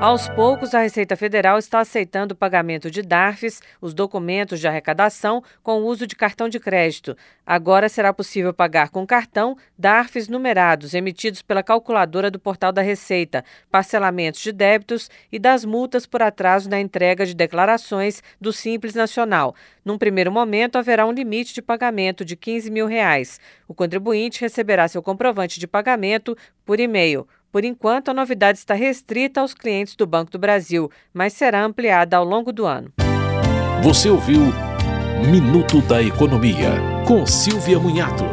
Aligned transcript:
Aos 0.00 0.28
poucos, 0.28 0.74
a 0.74 0.80
Receita 0.82 1.16
Federal 1.16 1.58
está 1.58 1.80
aceitando 1.80 2.32
o 2.32 2.36
pagamento 2.36 2.88
de 2.88 3.02
DARFs, 3.02 3.60
os 3.80 3.92
documentos 3.92 4.60
de 4.60 4.68
arrecadação, 4.68 5.42
com 5.60 5.80
o 5.82 5.86
uso 5.86 6.06
de 6.06 6.14
cartão 6.14 6.48
de 6.48 6.60
crédito. 6.60 7.16
Agora 7.44 7.88
será 7.88 8.12
possível 8.12 8.54
pagar 8.54 8.90
com 8.90 9.04
cartão 9.04 9.56
DARFs 9.76 10.28
numerados 10.28 10.94
emitidos 10.94 11.42
pela 11.42 11.64
calculadora 11.64 12.30
do 12.30 12.38
Portal 12.38 12.70
da 12.70 12.80
Receita, 12.80 13.44
parcelamentos 13.72 14.40
de 14.40 14.52
débitos 14.52 15.10
e 15.32 15.38
das 15.38 15.64
multas 15.64 16.06
por 16.06 16.22
atraso 16.22 16.70
na 16.70 16.78
entrega 16.78 17.26
de 17.26 17.34
declarações 17.34 18.22
do 18.40 18.52
Simples 18.52 18.94
Nacional. 18.94 19.52
Num 19.84 19.98
primeiro 19.98 20.30
momento, 20.30 20.78
haverá 20.78 21.04
um 21.06 21.12
limite 21.12 21.52
de 21.52 21.60
pagamento 21.60 22.24
de 22.24 22.36
15 22.36 22.70
mil 22.70 22.86
reais. 22.86 23.40
O 23.66 23.74
contribuinte 23.74 24.40
receberá 24.42 24.86
seu 24.86 25.02
comprovante 25.02 25.58
de 25.58 25.66
pagamento 25.66 26.36
por 26.64 26.78
e-mail. 26.78 27.26
Por 27.50 27.64
enquanto, 27.64 28.10
a 28.10 28.14
novidade 28.14 28.58
está 28.58 28.74
restrita 28.74 29.40
aos 29.40 29.54
clientes 29.54 29.96
do 29.96 30.06
Banco 30.06 30.30
do 30.30 30.38
Brasil, 30.38 30.90
mas 31.12 31.32
será 31.32 31.64
ampliada 31.64 32.16
ao 32.16 32.24
longo 32.24 32.52
do 32.52 32.66
ano. 32.66 32.92
Você 33.82 34.10
ouviu 34.10 34.40
Minuto 35.30 35.80
da 35.82 36.02
Economia, 36.02 36.70
com 37.06 37.26
Silvia 37.26 37.78
Munhato. 37.78 38.24